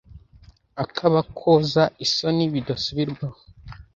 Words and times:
Akabakoza 0.83 1.83
isoni 2.05 2.43
bidasubirwaho! 2.53 3.39